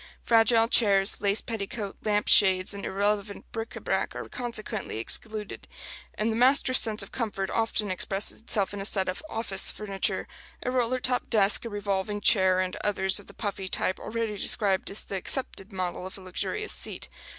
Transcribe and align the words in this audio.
Fragile 0.23 0.67
chairs, 0.67 1.21
lace 1.21 1.41
petticoat 1.41 1.95
lamp 2.01 2.27
shades 2.27 2.73
and 2.73 2.83
irrelevant 2.87 3.45
bric 3.51 3.75
à 3.75 3.83
brac 3.83 4.15
are 4.15 4.27
consequently 4.27 4.97
excluded; 4.97 5.67
and 6.15 6.31
the 6.31 6.35
master's 6.35 6.79
sense 6.79 7.03
of 7.03 7.11
comfort 7.11 7.51
often 7.51 7.91
expresses 7.91 8.41
itself 8.41 8.73
in 8.73 8.81
a 8.81 8.85
set 8.85 9.07
of 9.07 9.21
"office" 9.29 9.71
furniture 9.71 10.27
a 10.63 10.71
roller 10.71 10.99
top 10.99 11.29
desk, 11.29 11.65
a 11.65 11.69
revolving 11.69 12.19
chair, 12.19 12.59
and 12.59 12.77
others 12.77 13.19
of 13.19 13.27
the 13.27 13.33
puffy 13.35 13.67
type 13.67 13.99
already 13.99 14.39
described 14.39 14.89
as 14.89 15.03
the 15.03 15.15
accepted 15.17 15.71
model 15.71 16.07
of 16.07 16.17
a 16.17 16.21
luxurious 16.21 16.71
seat. 16.73 17.07